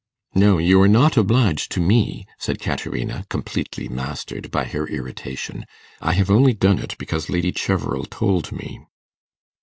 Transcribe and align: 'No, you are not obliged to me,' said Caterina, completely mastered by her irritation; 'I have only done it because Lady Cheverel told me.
'No, 0.33 0.57
you 0.57 0.81
are 0.81 0.87
not 0.87 1.15
obliged 1.15 1.71
to 1.73 1.79
me,' 1.79 2.25
said 2.39 2.57
Caterina, 2.59 3.23
completely 3.29 3.87
mastered 3.87 4.49
by 4.49 4.63
her 4.65 4.87
irritation; 4.87 5.63
'I 6.01 6.13
have 6.13 6.31
only 6.31 6.53
done 6.53 6.79
it 6.79 6.95
because 6.97 7.29
Lady 7.29 7.51
Cheverel 7.51 8.05
told 8.05 8.51
me. 8.51 8.79